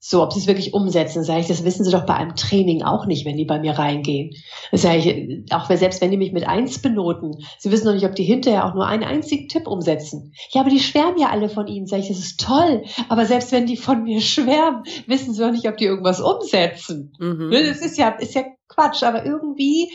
[0.06, 2.82] So, ob sie es wirklich umsetzen, sage ich, das wissen sie doch bei einem Training
[2.82, 4.32] auch nicht, wenn die bei mir reingehen.
[4.70, 8.14] Sage ich, auch selbst wenn die mich mit eins benoten, sie wissen doch nicht, ob
[8.14, 10.34] die hinterher auch nur einen einzigen Tipp umsetzen.
[10.50, 12.84] Ja, aber die schwärmen ja alle von ihnen, sage ich, das ist toll.
[13.08, 17.14] Aber selbst wenn die von mir schwärmen, wissen sie doch nicht, ob die irgendwas umsetzen.
[17.18, 17.48] Mhm.
[17.48, 19.90] Ne, das ist ja, ist ja Quatsch, aber irgendwie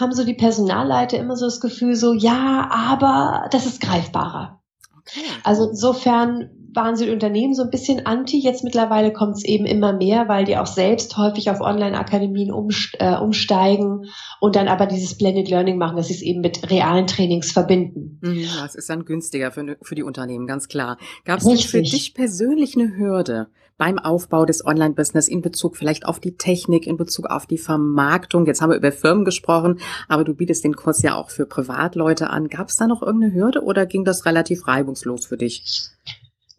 [0.00, 4.60] haben so die Personalleiter immer so das Gefühl so, ja, aber das ist greifbarer.
[4.98, 5.26] Okay.
[5.42, 8.38] Also insofern waren sie Unternehmen so ein bisschen anti.
[8.38, 12.50] Jetzt mittlerweile kommt es eben immer mehr, weil die auch selbst häufig auf Online-Akademien
[12.98, 14.06] äh, umsteigen
[14.40, 18.18] und dann aber dieses Blended Learning machen, dass sie es eben mit realen Trainings verbinden.
[18.22, 20.98] Mhm, das ist dann günstiger für, für die Unternehmen, ganz klar.
[21.24, 23.48] Gab es für dich persönlich eine Hürde
[23.80, 28.44] beim Aufbau des Online-Business in Bezug vielleicht auf die Technik, in Bezug auf die Vermarktung?
[28.44, 32.28] Jetzt haben wir über Firmen gesprochen, aber du bietest den Kurs ja auch für Privatleute
[32.28, 32.48] an.
[32.48, 35.64] Gab es da noch irgendeine Hürde oder ging das relativ reibungslos für dich?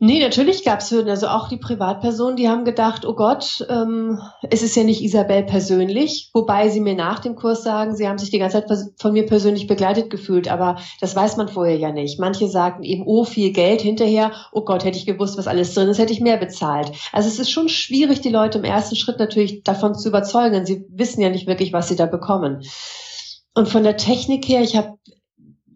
[0.04, 1.12] Nee, natürlich gab es Hürden.
[1.12, 5.44] Also auch die Privatpersonen, die haben gedacht, oh Gott, ähm, es ist ja nicht Isabel
[5.44, 9.14] persönlich, wobei sie mir nach dem Kurs sagen, sie haben sich die ganze Zeit von
[9.14, 12.20] mir persönlich begleitet gefühlt, aber das weiß man vorher ja nicht.
[12.20, 15.88] Manche sagten eben, oh, viel Geld hinterher, oh Gott, hätte ich gewusst, was alles drin
[15.88, 16.92] ist, hätte ich mehr bezahlt.
[17.12, 20.66] Also es ist schon schwierig, die Leute im ersten Schritt natürlich davon zu überzeugen, denn
[20.66, 22.64] sie wissen ja nicht wirklich, was sie da bekommen.
[23.54, 24.98] Und von der Technik her, ich habe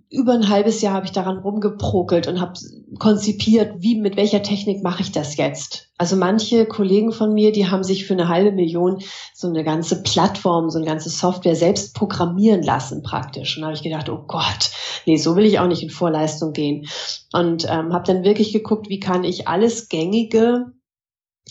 [0.10, 2.54] über ein halbes Jahr habe ich daran rumgeprokelt und habe
[3.00, 5.90] konzipiert, wie mit welcher Technik mache ich das jetzt.
[5.98, 9.02] Also manche Kollegen von mir, die haben sich für eine halbe Million
[9.34, 13.58] so eine ganze Plattform, so eine ganze Software selbst programmieren lassen praktisch.
[13.58, 14.72] Und da habe ich gedacht, oh Gott,
[15.06, 16.88] nee, so will ich auch nicht in Vorleistung gehen.
[17.34, 20.72] Und ähm, habe dann wirklich geguckt, wie kann ich alles gängige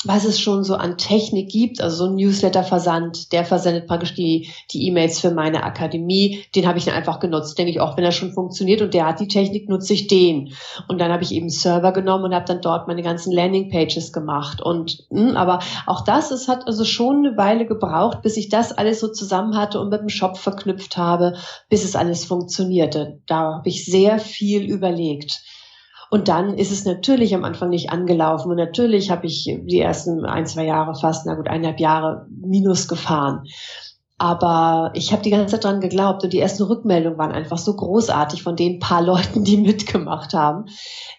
[0.02, 4.48] was es schon so an Technik gibt, also so ein Newsletter-Versand, der versendet praktisch die
[4.72, 8.04] die E-Mails für meine Akademie, den habe ich dann einfach genutzt, denke ich auch, wenn
[8.04, 10.52] er schon funktioniert und der hat die Technik, nutze ich den.
[10.88, 14.60] Und dann habe ich eben Server genommen und habe dann dort meine ganzen Landing-Pages gemacht.
[14.60, 18.48] Und mh, hm, aber auch das, es hat also schon eine Weile gebraucht, bis ich
[18.48, 21.34] das alles so zusammen hatte und mit dem Shop verknüpft habe,
[21.68, 23.20] bis es alles funktionierte.
[23.26, 25.42] Da habe ich sehr viel überlegt.
[26.14, 28.48] Und dann ist es natürlich am Anfang nicht angelaufen.
[28.48, 32.86] Und natürlich habe ich die ersten ein, zwei Jahre fast, na gut, eineinhalb Jahre minus
[32.86, 33.42] gefahren.
[34.16, 37.74] Aber ich habe die ganze Zeit dran geglaubt und die ersten Rückmeldungen waren einfach so
[37.74, 40.66] großartig von den paar Leuten, die mitgemacht haben,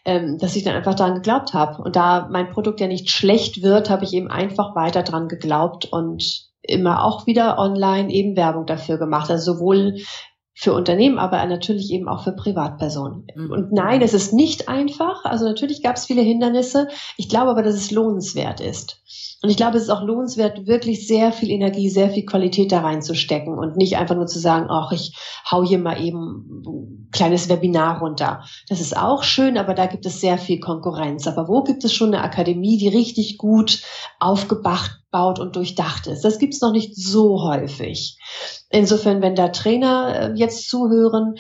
[0.06, 1.84] ähm, dass ich dann einfach daran geglaubt habe.
[1.84, 5.92] Und da mein Produkt ja nicht schlecht wird, habe ich eben einfach weiter dran geglaubt
[5.92, 9.30] und immer auch wieder online eben Werbung dafür gemacht.
[9.30, 9.98] Also sowohl
[10.58, 13.28] für Unternehmen, aber natürlich eben auch für Privatpersonen.
[13.36, 13.52] Mhm.
[13.52, 15.26] Und nein, es ist nicht einfach.
[15.26, 16.88] Also natürlich gab es viele Hindernisse.
[17.18, 19.02] Ich glaube aber, dass es lohnenswert ist.
[19.44, 22.80] Und ich glaube, es ist auch lohnenswert, wirklich sehr viel Energie, sehr viel Qualität da
[22.80, 25.16] reinzustecken und nicht einfach nur zu sagen, ach, ich
[25.52, 28.46] hau hier mal eben ein kleines Webinar runter.
[28.70, 31.28] Das ist auch schön, aber da gibt es sehr viel Konkurrenz.
[31.28, 33.84] Aber wo gibt es schon eine Akademie, die richtig gut
[34.20, 36.26] aufgebaut baut und durchdacht ist?
[36.26, 38.18] Das gibt es noch nicht so häufig.
[38.70, 41.36] Insofern, wenn da Trainer äh, jetzt zuhören,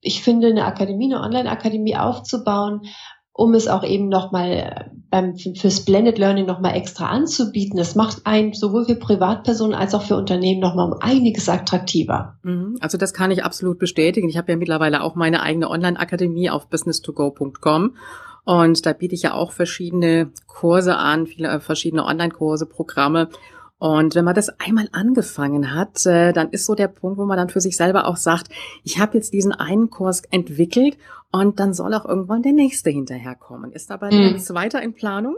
[0.00, 2.86] ich finde, eine Akademie, eine Online-Akademie aufzubauen,
[3.34, 7.76] um es auch eben nochmal beim, fürs Blended Learning nochmal extra anzubieten.
[7.76, 12.38] Das macht einen sowohl für Privatpersonen als auch für Unternehmen nochmal um einiges attraktiver.
[12.42, 12.78] Mhm.
[12.80, 14.30] Also das kann ich absolut bestätigen.
[14.30, 17.94] Ich habe ja mittlerweile auch meine eigene Online-Akademie auf business2go.com
[18.44, 23.28] und da biete ich ja auch verschiedene Kurse an, viele äh, verschiedene Online-Kurse, Programme.
[23.78, 27.36] Und wenn man das einmal angefangen hat, äh, dann ist so der Punkt, wo man
[27.36, 28.48] dann für sich selber auch sagt,
[28.84, 30.96] ich habe jetzt diesen einen Kurs entwickelt
[31.32, 33.72] und dann soll auch irgendwann der nächste hinterherkommen.
[33.72, 34.34] Ist dabei mhm.
[34.34, 35.36] jetzt weiter in Planung?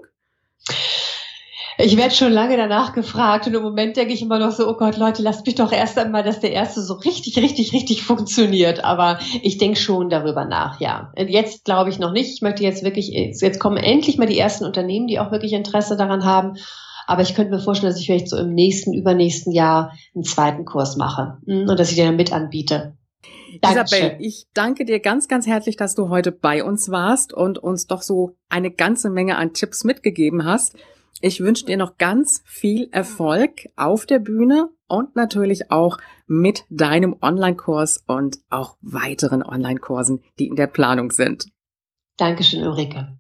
[1.78, 4.76] Ich werde schon lange danach gefragt und im Moment denke ich immer noch so, oh
[4.76, 8.84] Gott, Leute, lasst mich doch erst einmal, dass der erste so richtig, richtig, richtig funktioniert.
[8.84, 11.12] Aber ich denke schon darüber nach, ja.
[11.16, 12.32] Jetzt glaube ich noch nicht.
[12.32, 15.96] Ich möchte jetzt wirklich, jetzt kommen endlich mal die ersten Unternehmen, die auch wirklich Interesse
[15.96, 16.56] daran haben.
[17.06, 20.64] Aber ich könnte mir vorstellen, dass ich vielleicht so im nächsten, übernächsten Jahr einen zweiten
[20.64, 22.96] Kurs mache hm, und dass ich den dann mit anbiete.
[23.60, 23.98] Dankeschön.
[23.98, 27.87] Isabel, ich danke dir ganz, ganz herzlich, dass du heute bei uns warst und uns
[27.87, 30.76] doch so eine ganze Menge an Tipps mitgegeben hast.
[31.20, 37.16] Ich wünsche dir noch ganz viel Erfolg auf der Bühne und natürlich auch mit deinem
[37.20, 41.46] Online-Kurs und auch weiteren Online-Kursen, die in der Planung sind.
[42.16, 43.18] Dankeschön, Ulrike.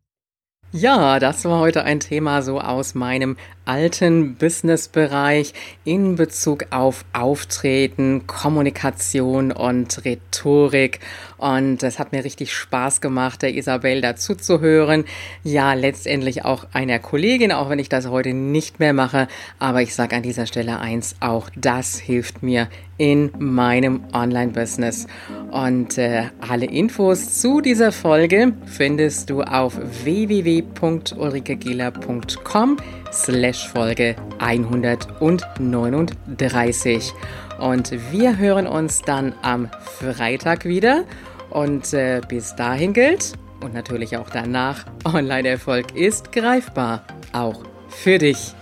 [0.76, 5.54] Ja, das war heute ein Thema so aus meinem alten Businessbereich
[5.84, 10.98] in Bezug auf Auftreten, Kommunikation und Rhetorik.
[11.38, 15.04] Und es hat mir richtig Spaß gemacht, der Isabel dazu zu hören.
[15.42, 19.28] Ja, letztendlich auch einer Kollegin, auch wenn ich das heute nicht mehr mache.
[19.58, 25.06] Aber ich sage an dieser Stelle eins, auch das hilft mir in meinem Online-Business.
[25.50, 32.76] Und äh, alle Infos zu dieser Folge findest du auf www.ulrikegela.com
[33.12, 37.12] slash Folge 139.
[37.58, 41.04] Und wir hören uns dann am Freitag wieder.
[41.50, 47.04] Und äh, bis dahin gilt, und natürlich auch danach, Online-Erfolg ist greifbar.
[47.32, 48.54] Auch für dich.